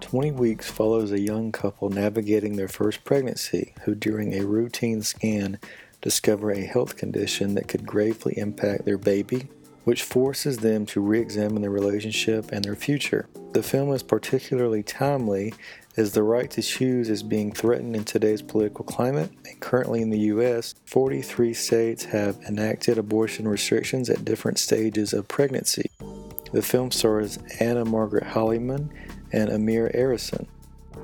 20 0.00 0.32
Weeks 0.32 0.70
follows 0.70 1.12
a 1.12 1.20
young 1.20 1.52
couple 1.52 1.90
navigating 1.90 2.56
their 2.56 2.68
first 2.68 3.04
pregnancy 3.04 3.74
who, 3.84 3.94
during 3.94 4.34
a 4.34 4.46
routine 4.46 5.02
scan, 5.02 5.58
discover 6.00 6.50
a 6.50 6.60
health 6.60 6.96
condition 6.96 7.54
that 7.54 7.68
could 7.68 7.86
gravely 7.86 8.36
impact 8.38 8.84
their 8.84 8.98
baby, 8.98 9.48
which 9.84 10.02
forces 10.02 10.58
them 10.58 10.86
to 10.86 11.00
re 11.00 11.20
examine 11.20 11.62
their 11.62 11.70
relationship 11.70 12.52
and 12.52 12.64
their 12.64 12.76
future. 12.76 13.28
The 13.52 13.62
film 13.62 13.92
is 13.92 14.02
particularly 14.02 14.82
timely 14.82 15.54
as 15.96 16.12
the 16.12 16.22
right 16.22 16.50
to 16.50 16.62
choose 16.62 17.08
is 17.08 17.22
being 17.22 17.52
threatened 17.52 17.96
in 17.96 18.04
today's 18.04 18.42
political 18.42 18.84
climate, 18.84 19.30
and 19.46 19.60
currently 19.60 20.02
in 20.02 20.10
the 20.10 20.18
U.S., 20.18 20.74
43 20.84 21.54
states 21.54 22.04
have 22.04 22.36
enacted 22.46 22.98
abortion 22.98 23.48
restrictions 23.48 24.10
at 24.10 24.24
different 24.24 24.58
stages 24.58 25.14
of 25.14 25.26
pregnancy. 25.26 25.90
The 26.52 26.62
film 26.62 26.90
stars 26.90 27.38
Anna 27.60 27.84
Margaret 27.84 28.24
Hollyman 28.24 28.92
and 29.32 29.50
Amir 29.50 29.90
Arison. 29.94 30.46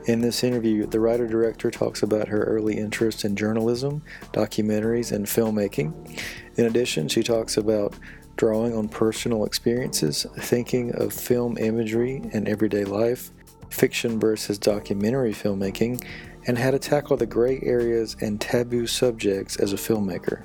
In 0.07 0.21
this 0.21 0.43
interview, 0.43 0.87
the 0.87 0.99
writer 0.99 1.29
director 1.29 1.71
talks 1.71 2.03
about 2.03 2.29
her 2.29 2.43
early 2.45 2.77
interest 2.77 3.25
in 3.25 3.37
journalism, 3.37 4.03
documentaries, 4.33 5.13
and 5.13 5.27
filmmaking. 5.27 6.21
In 6.57 6.67
addition, 6.67 7.09
she 7.09 7.23
talks 7.23 7.57
about 7.57 7.95
drawing 8.37 8.75
on 8.75 8.89
personal 8.89 9.45
experiences, 9.45 10.27
thinking 10.39 10.93
of 10.95 11.13
film 11.13 11.57
imagery 11.59 12.23
in 12.33 12.49
everyday 12.49 12.85
life, 12.85 13.31
fiction 13.71 14.19
versus 14.19 14.59
documentary 14.59 15.33
filmmaking, 15.33 16.05
and 16.47 16.59
how 16.59 16.71
to 16.71 16.79
tackle 16.79 17.17
the 17.17 17.27
gray 17.27 17.61
areas 17.63 18.17
and 18.21 18.41
taboo 18.41 18.87
subjects 18.87 19.57
as 19.57 19.73
a 19.73 19.77
filmmaker. 19.77 20.43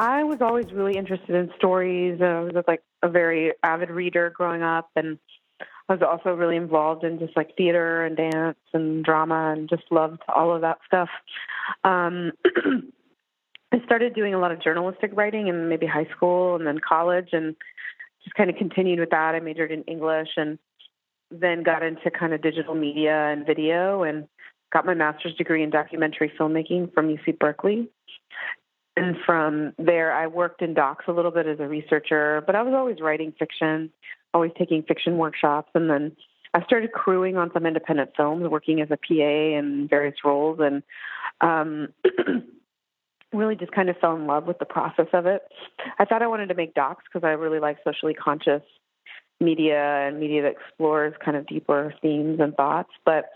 I 0.00 0.24
was 0.24 0.38
always 0.40 0.72
really 0.72 0.96
interested 0.96 1.34
in 1.34 1.50
stories. 1.58 2.22
I 2.22 2.40
was 2.40 2.64
like 2.66 2.82
a 3.02 3.08
very 3.10 3.52
avid 3.62 3.90
reader 3.90 4.32
growing 4.34 4.62
up, 4.62 4.88
and 4.96 5.18
I 5.60 5.92
was 5.92 6.00
also 6.00 6.34
really 6.34 6.56
involved 6.56 7.04
in 7.04 7.18
just 7.18 7.36
like 7.36 7.54
theater 7.54 8.06
and 8.06 8.16
dance 8.16 8.56
and 8.72 9.04
drama, 9.04 9.52
and 9.54 9.68
just 9.68 9.82
loved 9.90 10.22
all 10.34 10.54
of 10.54 10.62
that 10.62 10.78
stuff. 10.86 11.10
Um, 11.84 12.32
I 13.72 13.84
started 13.84 14.14
doing 14.14 14.32
a 14.32 14.38
lot 14.38 14.52
of 14.52 14.62
journalistic 14.62 15.10
writing 15.12 15.48
in 15.48 15.68
maybe 15.68 15.86
high 15.86 16.08
school 16.16 16.56
and 16.56 16.66
then 16.66 16.78
college, 16.78 17.28
and 17.32 17.54
just 18.24 18.34
kind 18.36 18.48
of 18.48 18.56
continued 18.56 19.00
with 19.00 19.10
that. 19.10 19.34
I 19.34 19.40
majored 19.40 19.70
in 19.70 19.82
English, 19.82 20.30
and 20.38 20.58
then 21.30 21.62
got 21.62 21.82
into 21.82 22.10
kind 22.10 22.32
of 22.32 22.40
digital 22.40 22.74
media 22.74 23.26
and 23.26 23.44
video, 23.44 24.04
and 24.04 24.26
got 24.72 24.86
my 24.86 24.94
master's 24.94 25.34
degree 25.34 25.62
in 25.62 25.68
documentary 25.68 26.32
filmmaking 26.40 26.94
from 26.94 27.14
UC 27.14 27.38
Berkeley 27.38 27.90
and 29.00 29.16
from 29.24 29.72
there 29.78 30.12
i 30.12 30.26
worked 30.26 30.62
in 30.62 30.74
docs 30.74 31.04
a 31.08 31.12
little 31.12 31.30
bit 31.30 31.46
as 31.46 31.58
a 31.60 31.66
researcher 31.66 32.42
but 32.46 32.54
i 32.54 32.62
was 32.62 32.74
always 32.74 33.00
writing 33.00 33.32
fiction 33.38 33.90
always 34.34 34.52
taking 34.58 34.82
fiction 34.82 35.18
workshops. 35.18 35.70
And 35.74 35.90
then 35.90 36.16
i 36.54 36.62
started 36.64 36.92
crewing 36.92 37.36
on 37.36 37.50
some 37.52 37.66
independent 37.66 38.10
films 38.16 38.48
working 38.48 38.80
as 38.80 38.88
a 38.90 38.96
pa 38.96 39.24
in 39.24 39.86
various 39.88 40.16
roles. 40.24 40.58
And 40.60 40.82
um 41.40 41.88
really 43.32 43.54
just 43.54 43.72
kind 43.72 43.88
of 43.88 43.96
fell 43.98 44.16
in 44.16 44.26
love 44.26 44.46
with 44.46 44.58
the 44.58 44.64
process 44.64 45.06
of 45.12 45.26
it. 45.26 45.42
I 45.98 46.04
thought 46.04 46.22
i 46.22 46.26
wanted 46.26 46.48
to 46.48 46.54
make 46.54 46.74
docs 46.74 47.04
because 47.04 47.26
i 47.26 47.32
really 47.32 47.60
like 47.60 47.78
socially 47.84 48.14
conscious 48.14 48.62
media 49.40 50.06
and 50.06 50.20
media 50.20 50.42
that 50.42 50.52
explores 50.52 51.14
kind 51.24 51.36
of 51.36 51.46
deeper 51.46 51.94
themes 52.02 52.40
and 52.40 52.54
thoughts. 52.54 52.90
But 53.06 53.30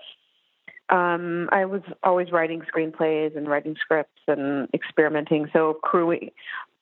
um, 0.91 1.49
I 1.51 1.65
was 1.65 1.83
always 2.03 2.31
writing 2.31 2.63
screenplays 2.63 3.37
and 3.37 3.49
writing 3.49 3.77
scripts 3.81 4.21
and 4.29 4.69
experimenting. 4.75 5.49
So 5.53 5.75
crewing, 5.83 6.31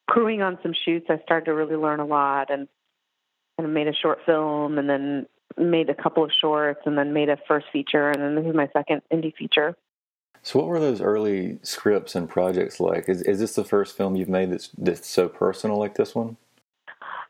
crewing 0.08 0.42
on 0.42 0.58
some 0.62 0.74
shoots, 0.74 1.06
I 1.08 1.18
started 1.24 1.46
to 1.46 1.54
really 1.54 1.76
learn 1.76 2.00
a 2.00 2.06
lot 2.06 2.50
and 2.50 2.68
and 3.58 3.74
made 3.74 3.86
a 3.86 3.94
short 3.94 4.20
film 4.24 4.78
and 4.78 4.88
then 4.88 5.26
made 5.58 5.90
a 5.90 5.94
couple 5.94 6.24
of 6.24 6.32
shorts 6.32 6.80
and 6.86 6.96
then 6.96 7.12
made 7.12 7.28
a 7.28 7.36
first 7.46 7.66
feature 7.72 8.08
and 8.10 8.22
then 8.22 8.34
this 8.34 8.46
is 8.46 8.54
my 8.54 8.68
second 8.72 9.02
indie 9.12 9.34
feature. 9.34 9.76
So, 10.42 10.58
what 10.58 10.68
were 10.68 10.80
those 10.80 11.00
early 11.00 11.58
scripts 11.62 12.16
and 12.16 12.28
projects 12.28 12.80
like? 12.80 13.08
Is, 13.08 13.22
is 13.22 13.38
this 13.38 13.54
the 13.54 13.64
first 13.64 13.96
film 13.96 14.16
you've 14.16 14.28
made 14.28 14.50
that's, 14.50 14.70
that's 14.76 15.08
so 15.08 15.28
personal 15.28 15.78
like 15.78 15.94
this 15.94 16.14
one? 16.14 16.36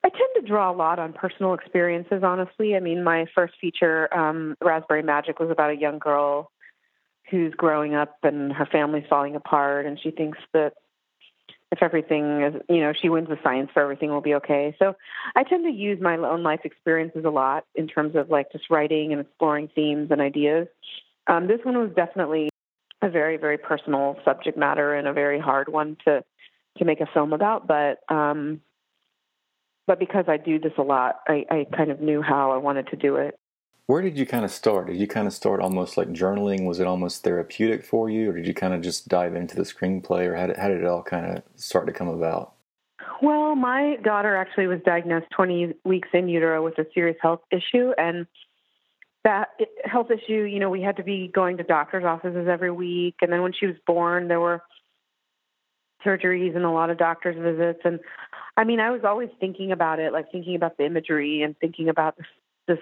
I 0.05 0.09
tend 0.09 0.31
to 0.37 0.41
draw 0.43 0.73
a 0.73 0.75
lot 0.75 0.99
on 0.99 1.13
personal 1.13 1.53
experiences, 1.53 2.23
honestly. 2.23 2.75
I 2.75 2.81
mean, 2.81 3.05
my 3.05 3.27
first 3.35 3.55
feature, 3.61 4.13
um, 4.17 4.57
Raspberry 4.63 5.03
Magic, 5.03 5.39
was 5.39 5.51
about 5.51 5.71
a 5.71 5.77
young 5.77 5.99
girl 5.99 6.51
who's 7.33 7.55
growing 7.55 7.95
up 7.95 8.19
and 8.23 8.53
her 8.53 8.67
family's 8.67 9.07
falling 9.09 9.35
apart 9.35 9.87
and 9.87 9.99
she 9.99 10.11
thinks 10.11 10.39
that 10.53 10.75
if 11.73 11.83
everything 11.83 12.43
is 12.43 12.55
you 12.69 12.81
know 12.81 12.93
she 12.93 13.09
wins 13.09 13.29
the 13.29 13.39
science 13.43 13.71
for 13.73 13.83
everything 13.83 14.11
will 14.11 14.21
be 14.21 14.35
okay. 14.35 14.77
So 14.79 14.95
i 15.35 15.43
tend 15.43 15.65
to 15.65 15.71
use 15.71 15.99
my 16.01 16.17
own 16.17 16.43
life 16.43 16.61
experiences 16.65 17.25
a 17.25 17.31
lot 17.31 17.65
in 17.75 17.89
terms 17.89 18.15
of 18.15 18.29
like 18.29 18.53
just 18.53 18.69
writing 18.71 19.13
and 19.13 19.23
exploring 19.23 19.69
themes 19.75 20.11
and 20.11 20.21
ideas. 20.21 20.69
Um, 21.27 21.47
this 21.47 21.61
one 21.65 21.79
was 21.79 21.91
definitely 21.97 22.51
a 23.01 23.09
very 23.09 23.39
very 23.39 23.59
personal 23.59 24.19
subject 24.25 24.59
matter 24.59 24.95
and 24.95 25.09
a 25.09 25.13
very 25.13 25.41
hard 25.41 25.69
one 25.69 25.97
to 26.05 26.23
to 26.79 26.85
make 26.85 27.01
a 27.01 27.07
film 27.13 27.33
about 27.33 27.67
but 27.67 27.99
um 28.09 28.61
but 29.87 29.99
because 29.99 30.25
i 30.29 30.37
do 30.37 30.59
this 30.59 30.73
a 30.79 30.83
lot 30.83 31.21
i 31.27 31.45
i 31.51 31.67
kind 31.77 31.91
of 31.91 32.01
knew 32.01 32.23
how 32.23 32.53
i 32.53 32.57
wanted 32.57 32.87
to 32.87 32.97
do 32.97 33.17
it 33.17 33.39
where 33.93 34.01
did 34.01 34.17
you 34.17 34.25
kind 34.25 34.43
of 34.43 34.51
start? 34.51 34.87
Did 34.87 34.97
you 34.97 35.07
kind 35.07 35.27
of 35.27 35.35
start 35.35 35.61
almost 35.61 35.99
like 35.99 36.09
journaling? 36.09 36.65
Was 36.65 36.81
it 36.81 36.87
almost 36.87 37.23
therapeutic 37.23 37.85
for 37.85 38.09
you, 38.09 38.31
or 38.31 38.33
did 38.33 38.47
you 38.47 38.55
kind 38.55 38.73
of 38.73 38.81
just 38.81 39.07
dive 39.07 39.37
into 39.37 39.55
the 39.55 39.65
screenplay, 39.65 40.25
or 40.27 40.35
how 40.35 40.47
did, 40.47 40.57
how 40.57 40.69
did 40.69 40.81
it 40.81 40.87
all 40.87 41.03
kind 41.03 41.27
of 41.27 41.43
start 41.57 41.87
to 41.89 41.93
come 41.93 42.09
about? 42.09 42.55
Well, 43.21 43.55
my 43.55 43.97
daughter 44.03 44.35
actually 44.35 44.67
was 44.67 44.81
diagnosed 44.87 45.27
20 45.37 45.75
weeks 45.85 46.09
in 46.15 46.31
utero 46.31 46.65
with 46.65 46.79
a 46.79 46.87
serious 46.95 47.19
health 47.21 47.43
issue, 47.51 47.93
and 47.99 48.27
that 49.25 49.49
health 49.85 50.11
issue, 50.11 50.45
you 50.45 50.59
know, 50.59 50.71
we 50.71 50.81
had 50.81 50.97
to 50.97 51.05
be 51.05 51.29
going 51.29 51.59
to 51.59 51.63
doctor's 51.63 52.05
offices 52.05 52.49
every 52.49 52.71
week, 52.71 53.17
and 53.21 53.31
then 53.31 53.43
when 53.43 53.53
she 53.53 53.67
was 53.67 53.77
born, 53.87 54.27
there 54.27 54.41
were 54.41 54.63
surgeries 56.03 56.57
and 56.57 56.65
a 56.65 56.71
lot 56.71 56.89
of 56.89 56.97
doctor's 56.97 57.37
visits, 57.37 57.81
and 57.85 58.01
I 58.57 58.65
mean, 58.65 58.81
I 58.81 58.91
was 58.91 59.03
always 59.05 59.29
thinking 59.39 59.71
about 59.71 59.99
it, 59.99 60.15
like 60.15 60.33
thinking 60.33 60.57
about 60.57 60.79
the 60.79 60.87
imagery 60.87 61.43
and 61.43 61.55
thinking 61.59 61.91
about 61.91 62.17
this 62.67 62.79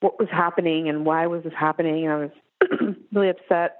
what 0.00 0.18
was 0.18 0.28
happening 0.30 0.88
and 0.88 1.06
why 1.06 1.26
was 1.26 1.42
this 1.42 1.52
happening. 1.58 2.06
And 2.06 2.12
I 2.12 2.16
was 2.16 2.96
really 3.12 3.30
upset. 3.30 3.78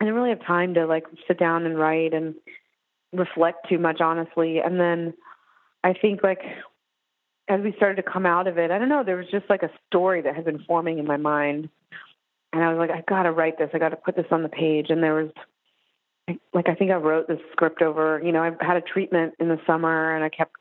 I 0.00 0.04
didn't 0.04 0.14
really 0.14 0.30
have 0.30 0.44
time 0.44 0.74
to 0.74 0.86
like 0.86 1.04
sit 1.26 1.38
down 1.38 1.66
and 1.66 1.78
write 1.78 2.14
and 2.14 2.34
reflect 3.12 3.68
too 3.68 3.78
much, 3.78 4.00
honestly. 4.00 4.58
And 4.58 4.78
then 4.78 5.14
I 5.82 5.92
think 5.92 6.22
like 6.22 6.40
as 7.48 7.60
we 7.62 7.72
started 7.76 7.96
to 8.02 8.10
come 8.10 8.26
out 8.26 8.46
of 8.46 8.58
it, 8.58 8.70
I 8.70 8.78
don't 8.78 8.88
know, 8.88 9.02
there 9.04 9.16
was 9.16 9.26
just 9.30 9.48
like 9.48 9.62
a 9.62 9.70
story 9.86 10.22
that 10.22 10.36
had 10.36 10.44
been 10.44 10.62
forming 10.66 10.98
in 10.98 11.06
my 11.06 11.16
mind 11.16 11.70
and 12.52 12.64
I 12.64 12.72
was 12.72 12.78
like, 12.78 12.90
I 12.90 13.04
gotta 13.06 13.30
write 13.30 13.58
this. 13.58 13.70
I 13.74 13.78
gotta 13.78 13.96
put 13.96 14.16
this 14.16 14.26
on 14.30 14.42
the 14.42 14.48
page. 14.48 14.86
And 14.88 15.02
there 15.02 15.14
was, 15.14 15.30
like, 16.54 16.68
I 16.68 16.74
think 16.74 16.90
I 16.90 16.94
wrote 16.94 17.28
this 17.28 17.40
script 17.52 17.82
over. 17.82 18.20
You 18.24 18.32
know, 18.32 18.42
I 18.42 18.64
had 18.64 18.76
a 18.76 18.80
treatment 18.80 19.34
in 19.38 19.48
the 19.48 19.60
summer, 19.66 20.14
and 20.14 20.24
I 20.24 20.28
kept 20.28 20.54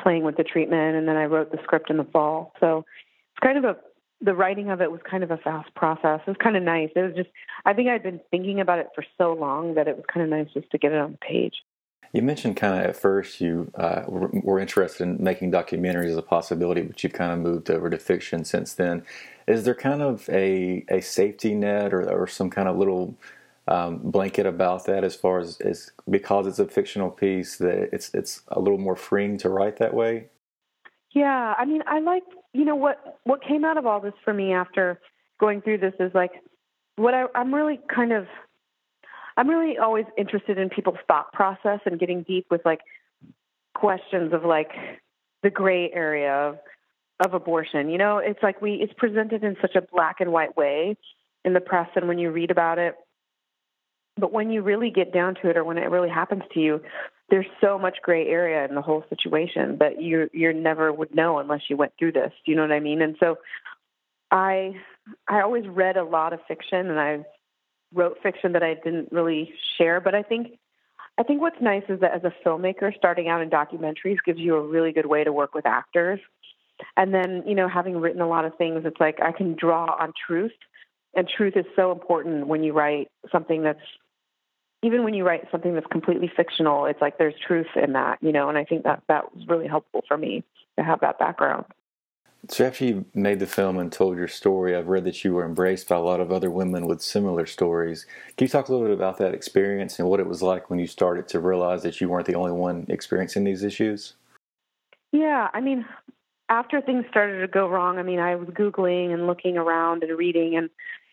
playing 0.00 0.24
with 0.24 0.36
the 0.36 0.44
treatment, 0.44 0.96
and 0.96 1.06
then 1.06 1.16
I 1.16 1.26
wrote 1.26 1.52
the 1.52 1.58
script 1.62 1.90
in 1.90 1.96
the 1.96 2.04
fall. 2.04 2.52
So 2.60 2.84
kind 3.42 3.58
of 3.58 3.64
a 3.64 3.76
the 4.24 4.34
writing 4.34 4.70
of 4.70 4.80
it 4.80 4.90
was 4.90 5.00
kind 5.08 5.24
of 5.24 5.32
a 5.32 5.36
fast 5.36 5.74
process. 5.74 6.20
It 6.24 6.30
was 6.30 6.36
kind 6.40 6.56
of 6.56 6.62
nice. 6.62 6.90
It 6.94 7.02
was 7.02 7.14
just 7.16 7.30
I 7.64 7.72
think 7.72 7.88
I'd 7.88 8.02
been 8.02 8.20
thinking 8.30 8.60
about 8.60 8.78
it 8.78 8.88
for 8.94 9.04
so 9.18 9.32
long 9.32 9.74
that 9.74 9.88
it 9.88 9.96
was 9.96 10.04
kind 10.12 10.24
of 10.24 10.30
nice 10.30 10.52
just 10.54 10.70
to 10.70 10.78
get 10.78 10.92
it 10.92 10.98
on 10.98 11.12
the 11.12 11.18
page. 11.18 11.54
You 12.12 12.22
mentioned 12.22 12.56
kind 12.56 12.78
of 12.78 12.90
at 12.90 12.96
first 12.96 13.40
you 13.40 13.70
uh, 13.74 14.02
were, 14.06 14.28
were, 14.28 14.58
interested 14.60 15.04
in 15.04 15.22
making 15.22 15.50
documentaries 15.50 16.10
as 16.10 16.18
a 16.18 16.22
possibility, 16.22 16.82
but 16.82 17.02
you've 17.02 17.14
kind 17.14 17.32
of 17.32 17.38
moved 17.38 17.70
over 17.70 17.88
to 17.88 17.98
fiction 17.98 18.44
since 18.44 18.74
then. 18.74 19.02
Is 19.48 19.64
there 19.64 19.74
kind 19.74 20.02
of 20.02 20.28
a, 20.28 20.84
a 20.90 21.00
safety 21.00 21.54
net 21.54 21.94
or, 21.94 22.08
or 22.10 22.26
some 22.26 22.50
kind 22.50 22.68
of 22.68 22.76
little 22.76 23.16
um, 23.66 23.98
blanket 23.98 24.44
about 24.44 24.84
that 24.86 25.04
as 25.04 25.16
far 25.16 25.38
as, 25.38 25.58
as 25.62 25.90
because 26.08 26.46
it's 26.46 26.58
a 26.58 26.66
fictional 26.66 27.10
piece 27.10 27.56
that 27.56 27.88
it's 27.94 28.12
it's 28.12 28.42
a 28.48 28.60
little 28.60 28.78
more 28.78 28.96
freeing 28.96 29.38
to 29.38 29.48
write 29.48 29.78
that 29.78 29.94
way? 29.94 30.28
Yeah, 31.14 31.54
I 31.58 31.64
mean, 31.64 31.82
I 31.86 32.00
like 32.00 32.24
you 32.52 32.64
know 32.64 32.76
what 32.76 33.18
what 33.24 33.42
came 33.42 33.64
out 33.64 33.76
of 33.76 33.86
all 33.86 34.00
this 34.00 34.14
for 34.24 34.32
me 34.32 34.52
after 34.52 34.98
going 35.38 35.60
through 35.60 35.78
this 35.78 35.94
is 36.00 36.12
like 36.14 36.32
what 36.96 37.14
I, 37.14 37.24
I'm 37.34 37.54
really 37.54 37.80
kind 37.94 38.12
of 38.12 38.26
I'm 39.36 39.48
really 39.48 39.78
always 39.78 40.04
interested 40.16 40.58
in 40.58 40.68
people's 40.68 40.98
thought 41.08 41.32
process 41.32 41.80
and 41.86 41.98
getting 41.98 42.22
deep 42.22 42.46
with 42.50 42.62
like 42.64 42.80
questions 43.74 44.32
of 44.32 44.44
like 44.44 44.70
the 45.42 45.50
gray 45.50 45.90
area 45.92 46.32
of 46.32 46.58
of 47.24 47.34
abortion. 47.34 47.90
You 47.90 47.98
know, 47.98 48.18
it's 48.18 48.42
like 48.42 48.60
we 48.60 48.74
it's 48.74 48.92
presented 48.96 49.44
in 49.44 49.56
such 49.60 49.74
a 49.74 49.82
black 49.82 50.20
and 50.20 50.32
white 50.32 50.56
way 50.56 50.96
in 51.44 51.52
the 51.52 51.60
press 51.60 51.88
and 51.96 52.08
when 52.08 52.18
you 52.18 52.30
read 52.30 52.50
about 52.50 52.78
it. 52.78 52.94
But 54.16 54.32
when 54.32 54.50
you 54.50 54.62
really 54.62 54.90
get 54.90 55.12
down 55.12 55.36
to 55.42 55.48
it 55.48 55.56
or 55.56 55.64
when 55.64 55.78
it 55.78 55.90
really 55.90 56.10
happens 56.10 56.42
to 56.52 56.60
you, 56.60 56.82
there's 57.32 57.46
so 57.62 57.78
much 57.78 57.96
gray 58.02 58.28
area 58.28 58.66
in 58.68 58.74
the 58.74 58.82
whole 58.82 59.02
situation 59.08 59.78
that 59.78 60.02
you 60.02 60.28
you 60.34 60.52
never 60.52 60.92
would 60.92 61.14
know 61.14 61.38
unless 61.38 61.62
you 61.70 61.78
went 61.78 61.94
through 61.98 62.12
this. 62.12 62.30
Do 62.44 62.52
you 62.52 62.56
know 62.56 62.62
what 62.62 62.72
I 62.72 62.78
mean? 62.78 63.00
And 63.00 63.16
so 63.18 63.38
I 64.30 64.76
I 65.26 65.40
always 65.40 65.66
read 65.66 65.96
a 65.96 66.04
lot 66.04 66.34
of 66.34 66.40
fiction 66.46 66.90
and 66.90 67.00
I 67.00 67.24
wrote 67.94 68.18
fiction 68.22 68.52
that 68.52 68.62
I 68.62 68.74
didn't 68.74 69.12
really 69.12 69.54
share, 69.78 69.98
but 69.98 70.14
I 70.14 70.22
think 70.22 70.58
I 71.18 71.22
think 71.22 71.40
what's 71.40 71.60
nice 71.62 71.84
is 71.88 72.00
that 72.00 72.12
as 72.12 72.22
a 72.24 72.34
filmmaker 72.46 72.94
starting 72.94 73.28
out 73.28 73.40
in 73.40 73.48
documentaries 73.48 74.18
gives 74.26 74.38
you 74.38 74.56
a 74.56 74.68
really 74.68 74.92
good 74.92 75.06
way 75.06 75.24
to 75.24 75.32
work 75.32 75.54
with 75.54 75.64
actors. 75.64 76.20
And 76.98 77.14
then, 77.14 77.44
you 77.46 77.54
know, 77.54 77.66
having 77.66 77.98
written 77.98 78.20
a 78.20 78.28
lot 78.28 78.44
of 78.44 78.56
things, 78.56 78.82
it's 78.84 79.00
like 79.00 79.20
I 79.22 79.32
can 79.32 79.54
draw 79.54 79.86
on 79.98 80.12
truth. 80.26 80.52
And 81.14 81.26
truth 81.26 81.56
is 81.56 81.64
so 81.76 81.92
important 81.92 82.46
when 82.46 82.62
you 82.62 82.74
write 82.74 83.08
something 83.30 83.62
that's 83.62 83.80
even 84.82 85.04
when 85.04 85.14
you 85.14 85.24
write 85.24 85.48
something 85.50 85.74
that's 85.74 85.86
completely 85.86 86.30
fictional, 86.34 86.86
it's 86.86 87.00
like 87.00 87.16
there's 87.16 87.34
truth 87.46 87.68
in 87.76 87.92
that, 87.92 88.18
you 88.20 88.32
know, 88.32 88.48
and 88.48 88.58
I 88.58 88.64
think 88.64 88.82
that 88.84 89.02
that 89.08 89.34
was 89.34 89.46
really 89.46 89.68
helpful 89.68 90.02
for 90.06 90.16
me 90.16 90.44
to 90.76 90.84
have 90.84 91.00
that 91.00 91.18
background. 91.18 91.64
So 92.48 92.66
after 92.66 92.84
you 92.84 93.04
made 93.14 93.38
the 93.38 93.46
film 93.46 93.78
and 93.78 93.92
told 93.92 94.16
your 94.16 94.26
story, 94.26 94.74
I've 94.74 94.88
read 94.88 95.04
that 95.04 95.22
you 95.22 95.32
were 95.32 95.44
embraced 95.44 95.88
by 95.88 95.94
a 95.94 96.00
lot 96.00 96.18
of 96.18 96.32
other 96.32 96.50
women 96.50 96.86
with 96.86 97.00
similar 97.00 97.46
stories. 97.46 98.04
Can 98.36 98.46
you 98.46 98.48
talk 98.48 98.68
a 98.68 98.72
little 98.72 98.88
bit 98.88 98.94
about 98.94 99.18
that 99.18 99.32
experience 99.32 100.00
and 100.00 100.08
what 100.08 100.18
it 100.18 100.26
was 100.26 100.42
like 100.42 100.68
when 100.68 100.80
you 100.80 100.88
started 100.88 101.28
to 101.28 101.38
realize 101.38 101.84
that 101.84 102.00
you 102.00 102.08
weren't 102.08 102.26
the 102.26 102.34
only 102.34 102.50
one 102.50 102.84
experiencing 102.88 103.44
these 103.44 103.62
issues? 103.62 104.14
Yeah, 105.12 105.50
I 105.54 105.60
mean, 105.60 105.84
after 106.48 106.80
things 106.80 107.04
started 107.08 107.42
to 107.42 107.46
go 107.46 107.68
wrong, 107.68 107.98
I 107.98 108.02
mean, 108.02 108.18
I 108.18 108.34
was 108.34 108.48
Googling 108.48 109.14
and 109.14 109.28
looking 109.28 109.56
around 109.56 110.02
and 110.02 110.18
reading, 110.18 110.56
and, 110.56 110.68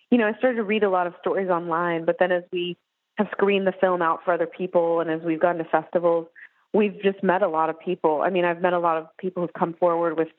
you 0.09 0.17
know, 0.17 0.27
I 0.27 0.33
started 0.39 0.55
to 0.55 0.63
read 0.63 0.83
a 0.83 0.89
lot 0.89 1.05
of 1.05 1.13
stories 1.21 1.49
online. 1.49 2.05
But 2.05 2.15
then 2.17 2.31
as 2.31 2.43
we 2.51 2.75
have 3.19 3.27
screened 3.31 3.67
the 3.67 3.73
film 3.73 4.01
out 4.01 4.21
for 4.23 4.33
other 4.33 4.47
people 4.47 5.01
and 5.01 5.11
as 5.11 5.21
we've 5.21 5.41
gone 5.41 5.57
to 5.57 5.65
festivals, 5.65 6.27
we've 6.73 6.99
just 7.03 7.21
met 7.21 7.43
a 7.43 7.49
lot 7.49 7.69
of 7.69 7.77
people. 7.79 8.21
I 8.21 8.29
mean, 8.29 8.45
I've 8.45 8.61
met 8.61 8.73
a 8.73 8.79
lot 8.79 8.97
of 8.97 9.07
people 9.17 9.43
who've 9.43 9.53
come 9.53 9.73
forward 9.73 10.17
with 10.17 10.29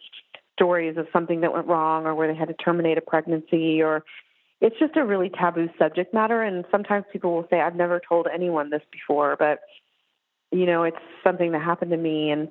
stories 0.55 0.97
of 0.97 1.07
something 1.13 1.43
that 1.43 1.53
went 1.53 1.67
wrong 1.67 2.07
or 2.07 2.15
where 2.15 2.27
they 2.27 2.39
had 2.39 2.49
to 2.49 2.55
terminate 2.55 2.97
a 2.97 3.03
pregnancy 3.03 3.83
or 3.83 4.03
it's 4.63 4.79
just 4.79 4.97
a 4.97 5.05
really 5.05 5.31
taboo 5.31 5.69
subject 5.79 6.13
matter 6.13 6.43
and 6.43 6.65
sometimes 6.71 7.05
people 7.13 7.35
will 7.35 7.47
say 7.51 7.61
I've 7.61 7.77
never 7.77 8.01
told 8.07 8.27
anyone 8.33 8.69
this 8.69 8.83
before 8.93 9.37
but 9.39 9.61
you 10.53 10.67
know 10.67 10.83
it's 10.83 10.99
something 11.25 11.53
that 11.53 11.63
happened 11.63 11.93
to 11.93 11.97
me 11.97 12.31
and 12.31 12.49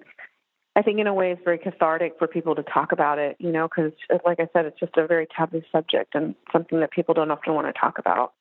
I 0.76 0.82
think 0.82 1.00
in 1.00 1.06
a 1.06 1.14
way 1.14 1.32
it's 1.34 1.42
very 1.44 1.60
cathartic 1.60 2.14
for 2.18 2.28
people 2.28 2.56
to 2.56 2.64
talk 2.64 2.92
about 2.92 3.20
it 3.20 3.36
you 3.40 3.52
know 3.52 3.68
because 3.68 3.92
like 4.26 4.40
I 4.40 4.50
said 4.54 4.66
it's 4.66 4.80
just 4.80 4.98
a 4.98 5.06
very 5.06 5.28
taboo 5.38 5.62
subject 5.72 6.16
and 6.16 6.34
something 6.52 6.80
that 6.80 6.90
people 6.90 7.14
don't 7.14 7.30
often 7.30 7.54
want 7.54 7.68
to 7.68 7.80
talk 7.80 8.00
about 8.00 8.34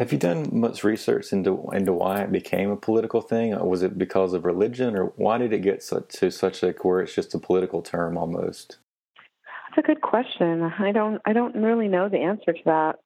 have 0.00 0.12
you 0.12 0.18
done 0.18 0.48
much 0.50 0.82
research 0.82 1.30
into 1.30 1.68
into 1.74 1.92
why 1.92 2.22
it 2.22 2.32
became 2.32 2.70
a 2.70 2.76
political 2.76 3.20
thing? 3.20 3.50
Was 3.58 3.82
it 3.82 3.98
because 3.98 4.32
of 4.32 4.46
religion, 4.46 4.96
or 4.96 5.12
why 5.16 5.36
did 5.36 5.52
it 5.52 5.58
get 5.58 5.82
to 5.82 6.30
such 6.30 6.62
a 6.62 6.72
where 6.80 7.02
it's 7.02 7.14
just 7.14 7.34
a 7.34 7.38
political 7.38 7.82
term 7.82 8.16
almost? 8.16 8.78
That's 9.68 9.84
a 9.84 9.86
good 9.86 10.00
question. 10.00 10.62
I 10.62 10.92
don't 10.92 11.20
I 11.26 11.34
don't 11.34 11.54
really 11.54 11.86
know 11.86 12.08
the 12.08 12.16
answer 12.16 12.54
to 12.54 12.62
that. 12.64 13.00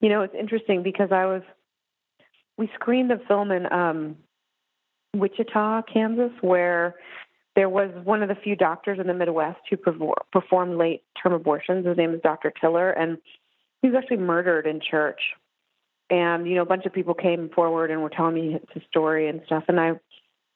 You 0.00 0.08
know, 0.08 0.22
it's 0.22 0.34
interesting 0.34 0.82
because 0.82 1.12
I 1.12 1.24
was 1.26 1.42
we 2.58 2.68
screened 2.74 3.10
the 3.10 3.20
film 3.28 3.52
in 3.52 3.72
um 3.72 4.16
Wichita, 5.14 5.82
Kansas, 5.82 6.32
where 6.40 6.96
there 7.54 7.68
was 7.68 7.92
one 8.02 8.24
of 8.24 8.28
the 8.28 8.34
few 8.34 8.56
doctors 8.56 8.98
in 8.98 9.06
the 9.06 9.14
Midwest 9.14 9.60
who 9.70 9.76
performed 10.32 10.78
late 10.78 11.04
term 11.22 11.32
abortions. 11.32 11.86
His 11.86 11.96
name 11.96 12.12
is 12.12 12.20
Dr. 12.22 12.52
Tiller, 12.60 12.90
and 12.90 13.18
he 13.82 13.88
was 13.88 13.96
actually 13.96 14.16
murdered 14.16 14.66
in 14.66 14.80
church. 14.80 15.20
And 16.10 16.46
you 16.46 16.54
know, 16.54 16.62
a 16.62 16.66
bunch 16.66 16.86
of 16.86 16.92
people 16.92 17.14
came 17.14 17.48
forward 17.50 17.90
and 17.90 18.02
were 18.02 18.10
telling 18.10 18.34
me 18.34 18.58
his 18.72 18.82
story 18.88 19.28
and 19.28 19.40
stuff. 19.46 19.64
And 19.68 19.80
I, 19.80 19.92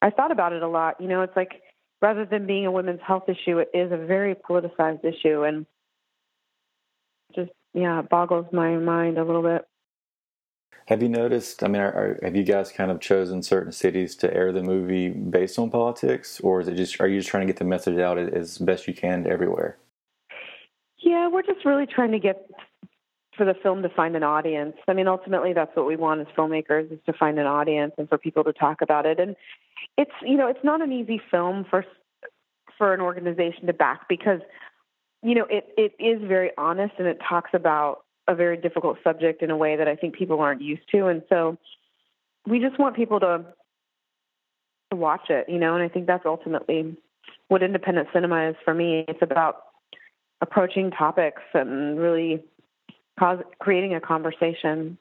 I 0.02 0.10
thought 0.10 0.30
about 0.30 0.52
it 0.52 0.62
a 0.62 0.68
lot. 0.68 1.00
You 1.00 1.08
know, 1.08 1.22
it's 1.22 1.36
like 1.36 1.62
rather 2.00 2.24
than 2.24 2.46
being 2.46 2.66
a 2.66 2.70
women's 2.70 3.00
health 3.06 3.28
issue, 3.28 3.58
it 3.58 3.70
is 3.74 3.90
a 3.92 3.96
very 3.96 4.34
politicized 4.34 5.04
issue, 5.04 5.42
and 5.42 5.66
just 7.34 7.50
yeah, 7.74 8.00
it 8.00 8.08
boggles 8.08 8.46
my 8.52 8.76
mind 8.76 9.18
a 9.18 9.24
little 9.24 9.42
bit. 9.42 9.66
Have 10.86 11.02
you 11.02 11.08
noticed? 11.08 11.62
I 11.62 11.68
mean, 11.68 11.82
are, 11.82 11.92
are, 11.92 12.18
have 12.22 12.34
you 12.34 12.44
guys 12.44 12.72
kind 12.72 12.90
of 12.90 13.00
chosen 13.00 13.42
certain 13.42 13.72
cities 13.72 14.16
to 14.16 14.32
air 14.32 14.52
the 14.52 14.62
movie 14.62 15.10
based 15.10 15.58
on 15.58 15.70
politics, 15.70 16.40
or 16.40 16.60
is 16.60 16.68
it 16.68 16.76
just 16.76 17.00
are 17.00 17.08
you 17.08 17.18
just 17.18 17.30
trying 17.30 17.46
to 17.46 17.52
get 17.52 17.58
the 17.58 17.64
message 17.64 17.98
out 17.98 18.18
as 18.18 18.58
best 18.58 18.88
you 18.88 18.94
can 18.94 19.24
to 19.24 19.30
everywhere? 19.30 19.76
Yeah, 20.98 21.28
we're 21.28 21.42
just 21.42 21.64
really 21.64 21.86
trying 21.86 22.12
to 22.12 22.18
get 22.18 22.50
for 23.38 23.46
the 23.46 23.54
film 23.54 23.82
to 23.82 23.88
find 23.88 24.16
an 24.16 24.22
audience. 24.22 24.76
I 24.88 24.92
mean, 24.92 25.08
ultimately, 25.08 25.54
that's 25.54 25.74
what 25.74 25.86
we 25.86 25.96
want 25.96 26.20
as 26.20 26.26
filmmakers 26.36 26.92
is 26.92 26.98
to 27.06 27.12
find 27.14 27.38
an 27.38 27.46
audience 27.46 27.92
and 27.96 28.08
for 28.08 28.18
people 28.18 28.44
to 28.44 28.52
talk 28.52 28.82
about 28.82 29.06
it. 29.06 29.18
And 29.18 29.36
it's 29.96 30.10
you 30.22 30.36
know 30.36 30.48
it's 30.48 30.62
not 30.62 30.82
an 30.82 30.92
easy 30.92 31.22
film 31.30 31.64
for 31.70 31.84
for 32.76 32.92
an 32.92 33.00
organization 33.00 33.66
to 33.66 33.72
back 33.72 34.08
because 34.08 34.40
you 35.22 35.34
know 35.34 35.46
it 35.48 35.72
it 35.78 35.94
is 35.98 36.20
very 36.26 36.50
honest 36.58 36.94
and 36.98 37.06
it 37.06 37.18
talks 37.26 37.50
about 37.54 38.04
a 38.26 38.34
very 38.34 38.58
difficult 38.58 38.98
subject 39.02 39.42
in 39.42 39.50
a 39.50 39.56
way 39.56 39.76
that 39.76 39.88
I 39.88 39.96
think 39.96 40.14
people 40.14 40.40
aren't 40.40 40.60
used 40.60 40.88
to, 40.92 41.06
and 41.06 41.22
so 41.28 41.56
we 42.46 42.58
just 42.58 42.78
want 42.78 42.96
people 42.96 43.20
to 43.20 43.44
to 44.90 44.96
watch 44.96 45.30
it, 45.30 45.48
you 45.48 45.58
know. 45.58 45.74
And 45.74 45.82
I 45.82 45.88
think 45.88 46.06
that's 46.06 46.26
ultimately 46.26 46.96
what 47.46 47.62
independent 47.62 48.08
cinema 48.12 48.50
is 48.50 48.56
for 48.64 48.74
me. 48.74 49.04
It's 49.08 49.22
about 49.22 49.62
approaching 50.40 50.90
topics 50.90 51.42
and 51.54 51.98
really 51.98 52.44
cause, 53.18 53.40
creating 53.58 53.94
a 53.94 54.00
conversation. 54.00 54.98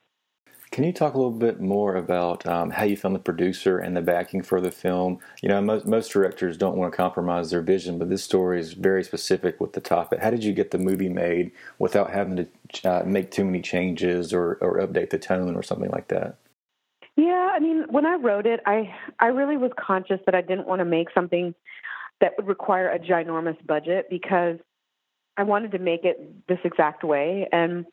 Can 0.70 0.84
you 0.84 0.92
talk 0.92 1.14
a 1.14 1.16
little 1.16 1.32
bit 1.32 1.60
more 1.60 1.96
about 1.96 2.46
um, 2.46 2.70
how 2.70 2.84
you 2.84 2.96
found 2.96 3.14
the 3.14 3.20
producer 3.20 3.78
and 3.78 3.96
the 3.96 4.02
backing 4.02 4.42
for 4.42 4.60
the 4.60 4.70
film? 4.70 5.18
You 5.42 5.48
know, 5.48 5.62
most, 5.62 5.86
most 5.86 6.12
directors 6.12 6.58
don't 6.58 6.76
want 6.76 6.92
to 6.92 6.96
compromise 6.96 7.50
their 7.50 7.62
vision, 7.62 7.98
but 7.98 8.10
this 8.10 8.22
story 8.22 8.60
is 8.60 8.74
very 8.74 9.02
specific 9.02 9.60
with 9.60 9.72
the 9.72 9.80
topic. 9.80 10.20
How 10.20 10.30
did 10.30 10.44
you 10.44 10.52
get 10.52 10.70
the 10.70 10.78
movie 10.78 11.08
made 11.08 11.52
without 11.78 12.10
having 12.10 12.36
to 12.36 12.88
uh, 12.88 13.02
make 13.04 13.30
too 13.30 13.44
many 13.44 13.62
changes 13.62 14.34
or, 14.34 14.58
or 14.60 14.78
update 14.78 15.08
the 15.08 15.18
tone 15.18 15.56
or 15.56 15.62
something 15.62 15.90
like 15.90 16.08
that? 16.08 16.36
Yeah, 17.16 17.50
I 17.52 17.58
mean, 17.58 17.86
when 17.88 18.06
I 18.06 18.14
wrote 18.14 18.46
it, 18.46 18.60
I 18.64 18.94
I 19.18 19.26
really 19.26 19.56
was 19.56 19.72
conscious 19.76 20.20
that 20.26 20.36
I 20.36 20.40
didn't 20.40 20.68
want 20.68 20.78
to 20.78 20.84
make 20.84 21.08
something 21.12 21.52
that 22.20 22.34
would 22.36 22.46
require 22.46 22.88
a 22.88 22.98
ginormous 22.98 23.56
budget 23.66 24.06
because 24.08 24.58
I 25.36 25.42
wanted 25.42 25.72
to 25.72 25.78
make 25.80 26.04
it 26.04 26.46
this 26.46 26.60
exact 26.62 27.02
way 27.02 27.48
and 27.50 27.86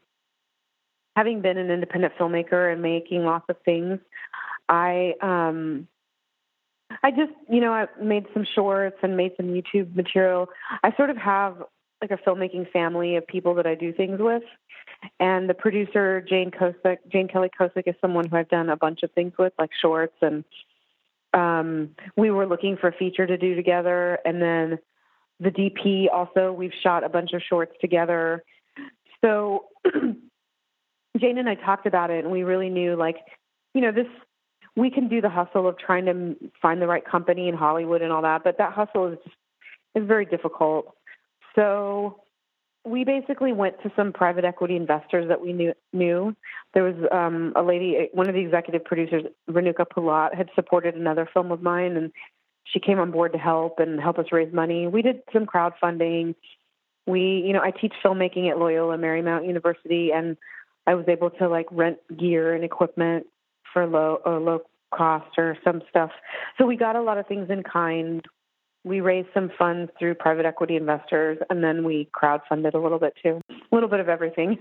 having 1.15 1.41
been 1.41 1.57
an 1.57 1.71
independent 1.71 2.13
filmmaker 2.19 2.71
and 2.71 2.81
making 2.81 3.23
lots 3.23 3.45
of 3.49 3.57
things, 3.63 3.99
I 4.67 5.13
um 5.21 5.87
I 7.03 7.11
just, 7.11 7.33
you 7.49 7.61
know, 7.61 7.73
I 7.73 7.87
made 8.01 8.25
some 8.33 8.45
shorts 8.55 8.97
and 9.01 9.17
made 9.17 9.33
some 9.37 9.47
YouTube 9.47 9.95
material. 9.95 10.49
I 10.83 10.95
sort 10.95 11.09
of 11.09 11.17
have 11.17 11.63
like 12.01 12.11
a 12.11 12.17
filmmaking 12.17 12.71
family 12.71 13.15
of 13.15 13.25
people 13.27 13.55
that 13.55 13.65
I 13.65 13.75
do 13.75 13.91
things 13.91 14.19
with. 14.19 14.43
And 15.19 15.49
the 15.49 15.53
producer, 15.53 16.21
Jane 16.21 16.51
Kosick, 16.51 16.97
Jane 17.11 17.27
Kelly 17.27 17.49
Kosick 17.59 17.87
is 17.87 17.95
someone 18.01 18.27
who 18.27 18.37
I've 18.37 18.49
done 18.49 18.69
a 18.69 18.77
bunch 18.77 19.03
of 19.03 19.11
things 19.11 19.33
with, 19.37 19.53
like 19.57 19.71
shorts. 19.81 20.15
And 20.21 20.43
um, 21.33 21.91
we 22.15 22.31
were 22.31 22.45
looking 22.45 22.77
for 22.77 22.87
a 22.87 22.93
feature 22.93 23.25
to 23.25 23.37
do 23.37 23.55
together. 23.55 24.19
And 24.25 24.41
then 24.41 24.79
the 25.39 25.49
DP 25.49 26.05
also, 26.13 26.51
we've 26.51 26.73
shot 26.83 27.03
a 27.03 27.09
bunch 27.09 27.33
of 27.33 27.41
shorts 27.41 27.73
together. 27.81 28.43
So 29.23 29.65
Jane 31.17 31.37
and 31.37 31.47
I 31.47 31.55
talked 31.55 31.85
about 31.85 32.09
it, 32.09 32.23
and 32.23 32.31
we 32.31 32.43
really 32.43 32.69
knew, 32.69 32.95
like, 32.95 33.17
you 33.73 33.81
know, 33.81 33.91
this 33.91 34.07
we 34.75 34.91
can 34.91 35.07
do 35.07 35.21
the 35.21 35.29
hustle 35.29 35.67
of 35.67 35.77
trying 35.77 36.05
to 36.05 36.35
find 36.61 36.81
the 36.81 36.87
right 36.87 37.05
company 37.05 37.47
in 37.47 37.55
Hollywood 37.55 38.01
and 38.01 38.11
all 38.11 38.21
that, 38.23 38.43
but 38.43 38.57
that 38.57 38.73
hustle 38.73 39.07
is 39.07 39.17
just 39.23 39.35
is 39.95 40.05
very 40.05 40.25
difficult. 40.25 40.93
So 41.55 42.19
we 42.83 43.05
basically 43.05 43.53
went 43.53 43.81
to 43.83 43.91
some 43.95 44.11
private 44.11 44.43
equity 44.43 44.75
investors 44.75 45.27
that 45.29 45.41
we 45.41 45.53
knew. 45.53 45.73
knew. 45.93 46.35
There 46.73 46.83
was 46.83 46.95
um, 47.11 47.53
a 47.55 47.63
lady, 47.63 48.09
one 48.11 48.27
of 48.27 48.35
the 48.35 48.41
executive 48.41 48.83
producers, 48.83 49.23
Renuka 49.49 49.85
Pulat, 49.87 50.35
had 50.35 50.49
supported 50.53 50.95
another 50.95 51.27
film 51.33 51.51
of 51.51 51.61
mine, 51.61 51.95
and 51.95 52.11
she 52.65 52.79
came 52.79 52.99
on 52.99 53.11
board 53.11 53.31
to 53.31 53.39
help 53.39 53.79
and 53.79 53.99
help 53.99 54.19
us 54.19 54.25
raise 54.31 54.53
money. 54.53 54.87
We 54.87 55.01
did 55.01 55.21
some 55.31 55.45
crowdfunding. 55.45 56.35
We, 57.07 57.43
you 57.45 57.53
know, 57.53 57.61
I 57.61 57.71
teach 57.71 57.93
filmmaking 58.03 58.51
at 58.51 58.59
Loyola 58.59 58.97
Marymount 58.97 59.47
University, 59.47 60.11
and 60.13 60.35
I 60.87 60.95
was 60.95 61.05
able 61.07 61.29
to 61.31 61.47
like 61.47 61.67
rent 61.71 61.97
gear 62.17 62.53
and 62.53 62.63
equipment 62.63 63.27
for 63.73 63.85
low 63.85 64.19
or 64.25 64.39
low 64.39 64.59
cost 64.93 65.37
or 65.37 65.57
some 65.63 65.81
stuff. 65.89 66.11
So 66.57 66.65
we 66.65 66.77
got 66.77 66.95
a 66.95 67.01
lot 67.01 67.17
of 67.17 67.27
things 67.27 67.49
in 67.49 67.63
kind 67.63 68.25
we 68.85 69.01
raised 69.01 69.29
some 69.33 69.51
funds 69.57 69.91
through 69.97 70.13
private 70.13 70.45
equity 70.45 70.75
investors, 70.77 71.39
and 71.49 71.63
then 71.63 71.83
we 71.83 72.07
crowdfunded 72.15 72.75
a 72.75 72.77
little 72.77 72.99
bit 72.99 73.13
too. 73.21 73.41
A 73.49 73.75
little 73.75 73.89
bit 73.89 73.99
of 73.99 74.07
everything. 74.07 74.59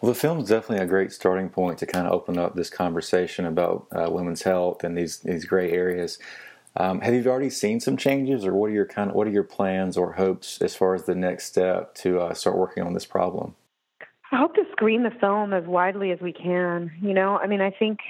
Well, 0.00 0.12
the 0.12 0.18
film 0.18 0.40
is 0.40 0.48
definitely 0.48 0.84
a 0.84 0.88
great 0.88 1.12
starting 1.12 1.50
point 1.50 1.78
to 1.78 1.86
kind 1.86 2.06
of 2.06 2.12
open 2.12 2.38
up 2.38 2.54
this 2.56 2.70
conversation 2.70 3.44
about 3.44 3.86
uh, 3.92 4.10
women's 4.10 4.42
health 4.42 4.82
and 4.82 4.96
these 4.96 5.18
these 5.18 5.44
gray 5.44 5.70
areas. 5.70 6.18
Um, 6.76 7.02
have 7.02 7.14
you 7.14 7.24
already 7.26 7.50
seen 7.50 7.80
some 7.80 7.96
changes, 7.96 8.44
or 8.44 8.54
what 8.54 8.70
are 8.70 8.74
your 8.74 8.86
kind 8.86 9.10
of 9.10 9.16
what 9.16 9.28
are 9.28 9.30
your 9.30 9.44
plans 9.44 9.96
or 9.96 10.14
hopes 10.14 10.60
as 10.62 10.74
far 10.74 10.94
as 10.94 11.04
the 11.04 11.14
next 11.14 11.44
step 11.44 11.94
to 11.96 12.20
uh, 12.20 12.34
start 12.34 12.56
working 12.56 12.82
on 12.82 12.94
this 12.94 13.06
problem? 13.06 13.54
I 14.32 14.38
hope 14.38 14.54
to 14.54 14.63
screen 14.74 15.02
the 15.02 15.10
film 15.20 15.52
as 15.52 15.64
widely 15.64 16.10
as 16.10 16.20
we 16.20 16.32
can. 16.32 16.90
You 17.00 17.14
know, 17.14 17.38
I 17.38 17.46
mean, 17.46 17.60
I 17.60 17.70
think 17.70 18.00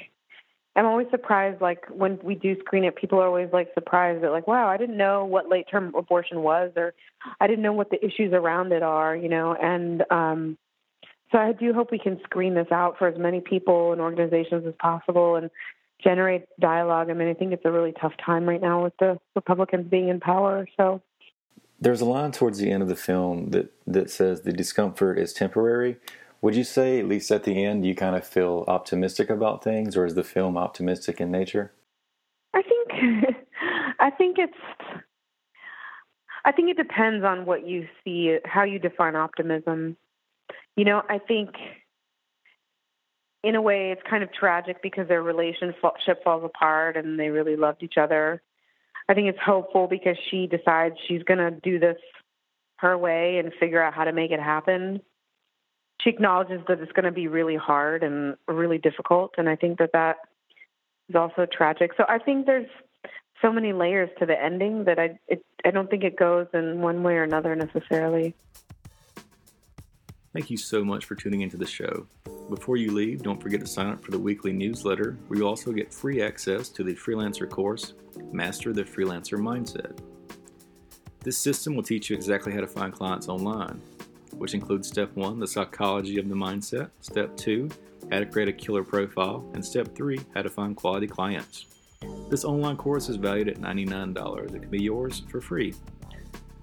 I'm 0.77 0.87
always 0.87 1.07
surprised, 1.11 1.61
like 1.61 1.85
when 1.89 2.19
we 2.23 2.35
do 2.35 2.59
screen 2.61 2.85
it, 2.85 2.97
people 2.97 3.21
are 3.21 3.27
always 3.27 3.49
like 3.53 3.69
surprised 3.75 4.25
that, 4.25 4.31
like, 4.31 4.49
wow, 4.49 4.69
I 4.69 4.77
didn't 4.77 4.97
know 4.97 5.25
what 5.25 5.49
late 5.49 5.67
term 5.71 5.95
abortion 5.95 6.43
was, 6.43 6.73
or 6.77 6.95
I 7.41 7.47
didn't 7.47 7.63
know 7.63 7.73
what 7.73 7.91
the 7.91 8.05
issues 8.05 8.33
around 8.33 8.73
it 8.73 8.83
are, 8.83 9.15
you 9.15 9.29
know. 9.29 9.55
And 9.55 10.03
um, 10.11 10.59
so 11.31 11.39
I 11.39 11.53
do 11.53 11.73
hope 11.73 11.93
we 11.93 11.99
can 11.99 12.21
screen 12.25 12.55
this 12.55 12.67
out 12.73 12.99
for 12.99 13.07
as 13.07 13.19
many 13.19 13.41
people 13.41 13.93
and 13.93 14.01
organizations 14.01 14.67
as 14.67 14.75
possible 14.81 15.37
and 15.37 15.51
generate 16.03 16.45
dialogue. 16.61 17.09
I 17.09 17.15
mean, 17.15 17.29
I 17.29 17.35
think 17.35 17.53
it's 17.53 17.65
a 17.65 17.71
really 17.71 17.93
tough 17.93 18.13
time 18.25 18.49
right 18.49 18.61
now 18.61 18.83
with 18.83 18.95
the 18.99 19.19
Republicans 19.37 19.89
being 19.89 20.09
in 20.09 20.19
power. 20.19 20.67
So 20.77 21.01
there's 21.81 22.01
a 22.01 22.05
line 22.05 22.33
towards 22.33 22.59
the 22.59 22.71
end 22.71 22.83
of 22.83 22.89
the 22.89 22.97
film 22.97 23.51
that 23.51 23.73
that 23.87 24.11
says 24.11 24.43
the 24.43 24.53
discomfort 24.53 25.19
is 25.19 25.33
temporary. 25.33 25.99
Would 26.45 26.57
you 26.57 26.65
say, 26.65 26.99
at 26.99 27.09
least 27.09 27.31
at 27.31 27.45
the 27.45 27.65
end, 27.65 27.87
you 27.87 27.95
kind 27.95 28.15
of 28.15 28.23
feel 28.23 28.67
optimistic 28.69 29.31
about 29.31 29.65
things, 29.65 29.97
or 29.97 30.05
is 30.05 30.15
the 30.15 30.23
film 30.23 30.59
optimistic 30.59 31.19
in 31.19 31.31
nature? 31.31 31.73
I 32.53 32.61
think, 32.61 33.37
I 33.99 34.11
think 34.11 34.37
it's, 34.39 34.53
I 36.45 36.53
think 36.53 36.69
it 36.69 36.77
depends 36.77 37.25
on 37.25 37.47
what 37.47 37.67
you 37.67 37.89
see, 38.05 38.37
how 38.45 38.63
you 38.63 38.79
define 38.79 39.17
optimism. 39.17 39.97
You 40.77 40.85
know, 40.85 41.01
I 41.09 41.17
think, 41.17 41.55
in 43.43 43.55
a 43.55 43.63
way, 43.63 43.91
it's 43.91 44.03
kind 44.07 44.23
of 44.23 44.31
tragic 44.31 44.83
because 44.83 45.09
their 45.09 45.23
relationship 45.23 46.23
falls 46.23 46.45
apart 46.45 46.99
and 46.99 47.19
they 47.19 47.31
really 47.31 47.57
loved 47.57 47.83
each 47.83 47.97
other. 47.97 48.43
I 49.09 49.15
think 49.15 49.29
it's 49.29 49.43
hopeful 49.43 49.87
because 49.87 50.19
she 50.31 50.47
decides 50.47 50.97
she's 51.09 51.23
going 51.23 51.39
to 51.39 51.53
do 51.63 51.79
this 51.79 51.97
her 52.81 52.99
way 52.99 53.39
and 53.39 53.51
figure 53.59 53.83
out 53.83 53.95
how 53.95 54.05
to 54.05 54.13
make 54.13 54.31
it 54.31 54.41
happen 54.41 55.01
she 56.01 56.11
acknowledges 56.11 56.61
that 56.69 56.81
it's 56.81 56.93
going 56.93 57.05
to 57.05 57.13
be 57.13 57.29
really 57.29 57.57
hard 57.57 58.03
and 58.03 58.37
really 58.47 58.79
difficult, 58.79 59.35
and 59.39 59.49
I 59.49 59.57
think 59.57 59.79
that 59.79 59.93
that 59.93 60.17
is 61.09 61.15
also 61.15 61.47
tragic. 61.47 61.93
So 61.97 62.05
I 62.09 62.19
think 62.19 62.47
there's 62.47 62.69
so 63.43 63.53
many 63.53 63.73
layers 63.73 64.11
to 64.19 64.27
the 64.27 64.41
ending 64.41 64.85
that 64.85 64.99
I 64.99 65.19
it, 65.29 65.45
I 65.65 65.71
don't 65.71 65.91
think 65.91 66.05
it 66.05 66.17
goes 66.17 66.47
in 66.55 66.81
one 66.81 67.03
way 67.03 67.15
or 67.15 67.23
another 67.23 67.55
necessarily. 67.57 68.35
Thank 70.33 70.51
you 70.51 70.57
so 70.57 70.85
much 70.85 71.05
for 71.05 71.15
tuning 71.15 71.43
into 71.43 71.57
the 71.57 71.67
show. 71.67 72.07
Before 72.51 72.77
you 72.77 72.93
leave, 72.93 73.23
don't 73.23 73.41
forget 73.41 73.61
to 73.61 73.67
sign 73.67 73.87
up 73.87 74.05
for 74.05 74.11
the 74.11 74.19
weekly 74.19 74.53
newsletter 74.53 75.17
where 75.29 75.39
you 75.39 75.47
also 75.47 75.73
get 75.73 75.95
free 75.95 76.23
access 76.23 76.69
to 76.71 76.83
the 76.83 76.95
freelancer 76.95 77.49
course, 77.49 77.95
Master 78.33 78.73
the 78.73 78.83
Freelancer 78.83 79.39
Mindset. 79.39 79.97
This 81.21 81.39
system 81.39 81.77
will 81.77 81.85
teach 81.85 82.11
you 82.11 82.17
exactly 82.17 82.53
how 82.53 82.61
to 82.61 82.67
find 82.67 82.93
clients 82.93 83.29
online 83.29 83.81
which 84.39 84.55
includes 84.55 84.89
step 84.89 85.15
one, 85.15 85.39
the 85.39 85.47
psychology 85.47 86.19
of 86.19 86.29
the 86.29 86.35
mindset, 86.35 86.91
step 87.01 87.37
two, 87.37 87.69
how 88.11 88.19
to 88.19 88.27
create 88.27 88.49
a 88.49 88.53
killer 88.53 88.85
profile, 88.85 89.51
and 89.55 89.65
step 89.65 89.95
three, 89.95 90.21
how 90.35 90.43
to 90.43 90.51
find 90.51 90.77
quality 90.77 91.07
clients. 91.07 91.67
This 92.29 92.45
online 92.45 92.77
course 92.77 93.09
is 93.09 93.17
valued 93.17 93.49
at 93.49 93.57
$99. 93.57 94.55
It 94.55 94.61
can 94.61 94.71
be 94.71 94.83
yours 94.83 95.23
for 95.31 95.41
free. 95.41 95.75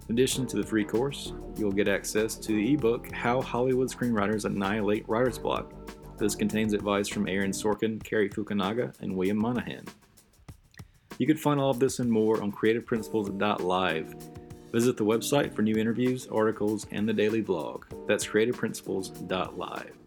In 0.08 0.16
addition 0.16 0.46
to 0.48 0.58
the 0.58 0.68
free 0.68 0.84
course, 0.84 1.34
you'll 1.58 1.72
get 1.72 1.88
access 1.88 2.36
to 2.36 2.54
the 2.54 2.74
ebook 2.74 3.12
How 3.12 3.42
Hollywood 3.42 3.90
Screenwriters 3.90 4.46
Annihilate 4.46 5.08
Writer's 5.08 5.38
Block. 5.38 5.74
This 6.18 6.36
contains 6.36 6.74
advice 6.74 7.08
from 7.08 7.28
Aaron 7.28 7.52
Sorkin, 7.52 8.04
Cary 8.04 8.30
Fukunaga, 8.30 8.94
and 9.00 9.16
William 9.16 9.38
Monahan. 9.38 9.86
You 11.18 11.28
can 11.28 11.38
find 11.38 11.60
all 11.60 11.70
of 11.70 11.80
this 11.80 12.00
and 12.00 12.12
more 12.12 12.42
on 12.42 12.52
creativeprinciples.live 12.52 14.16
Visit 14.72 14.98
the 14.98 15.06
website 15.06 15.54
for 15.54 15.62
new 15.62 15.76
interviews, 15.76 16.28
articles, 16.32 16.88
and 16.92 17.08
the 17.08 17.14
daily 17.14 17.42
blog. 17.42 17.86
That's 18.08 18.26
creativeprinciples.live. 18.26 20.01